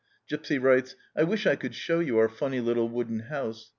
Gipsy 0.27 0.57
writes:" 0.57 0.95
I 1.15 1.21
wish 1.23 1.45
I 1.45 1.55
could 1.55 1.75
show 1.75 1.99
you 1.99 2.17
our 2.17 2.27
funny 2.27 2.59
little 2.59 2.89
wooden 2.89 3.19
house. 3.19 3.69